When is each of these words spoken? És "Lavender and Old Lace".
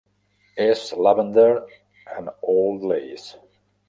És 0.63 0.85
"Lavender 1.07 1.45
and 2.21 2.31
Old 2.55 2.87
Lace". 2.93 3.31